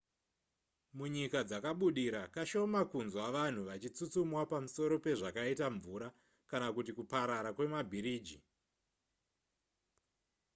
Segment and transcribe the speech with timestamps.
[0.97, 6.07] munyika dzakabudira kashoma kunzwa vanhu vachitsutsumwa pamusoro pezvakaita mvura
[6.49, 8.37] kana kuti kuparara kwemabhiriji